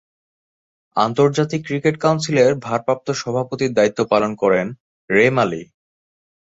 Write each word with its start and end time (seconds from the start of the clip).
আন্তর্জাতিক 0.97 1.61
ক্রিকেট 1.65 1.95
কাউন্সিলের 1.97 2.51
ভারপ্রাপ্ত 2.65 3.07
সভাপতির 3.13 3.71
দায়িত্ব 3.73 3.99
পালন 4.05 4.31
করেন 4.35 4.67
রে 5.09 5.25
মালি। 5.29 5.61